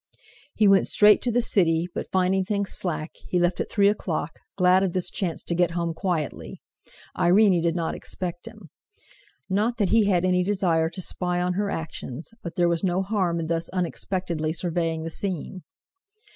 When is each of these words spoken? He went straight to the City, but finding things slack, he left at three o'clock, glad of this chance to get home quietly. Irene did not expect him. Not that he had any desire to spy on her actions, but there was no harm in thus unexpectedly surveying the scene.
He 0.55 0.67
went 0.67 0.87
straight 0.87 1.21
to 1.21 1.31
the 1.31 1.43
City, 1.43 1.87
but 1.93 2.09
finding 2.11 2.43
things 2.43 2.71
slack, 2.73 3.11
he 3.29 3.37
left 3.39 3.59
at 3.59 3.69
three 3.69 3.87
o'clock, 3.87 4.39
glad 4.57 4.81
of 4.81 4.93
this 4.93 5.11
chance 5.11 5.43
to 5.43 5.53
get 5.53 5.69
home 5.77 5.93
quietly. 5.93 6.59
Irene 7.15 7.61
did 7.61 7.75
not 7.75 7.93
expect 7.93 8.47
him. 8.47 8.71
Not 9.47 9.77
that 9.77 9.89
he 9.89 10.05
had 10.05 10.25
any 10.25 10.41
desire 10.41 10.89
to 10.89 11.01
spy 11.01 11.39
on 11.39 11.53
her 11.53 11.69
actions, 11.69 12.31
but 12.41 12.55
there 12.55 12.67
was 12.67 12.83
no 12.83 13.03
harm 13.03 13.39
in 13.39 13.45
thus 13.45 13.69
unexpectedly 13.69 14.53
surveying 14.53 15.03
the 15.03 15.11
scene. 15.11 15.61